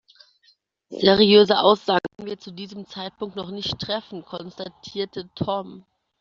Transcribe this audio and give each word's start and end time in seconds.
Seriöse 0.89 1.59
Aussagen 1.59 1.99
können 2.17 2.27
wir 2.29 2.39
zu 2.39 2.49
diesem 2.51 2.87
Zeitpunkt 2.87 3.35
noch 3.35 3.51
nicht 3.51 3.77
treffen, 3.77 4.25
konstatierte 4.25 5.29
Tom. 5.35 5.85